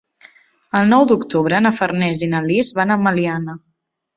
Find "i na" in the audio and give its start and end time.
2.29-2.43